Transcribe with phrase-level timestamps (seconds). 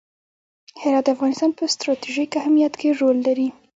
[0.81, 3.47] هرات د افغانستان په ستراتیژیک اهمیت کې رول لري.